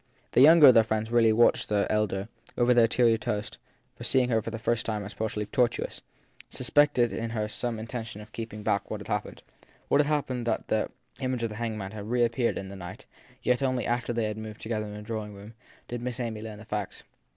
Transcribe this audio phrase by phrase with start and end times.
[0.31, 3.59] The younger of the friends really watched the elder, over their tea and toast,
[3.99, 6.01] as if seeing her for the first time as possibly tortuous,
[6.49, 9.43] suspecting in her some intention of keeping back what had happened.
[9.89, 12.69] What had happened was that the image of the hanged man had reap peared in
[12.69, 13.05] the night;
[13.43, 15.53] yet only after they had moved together to the drawing room
[15.87, 17.03] did Miss Amy learn the facts.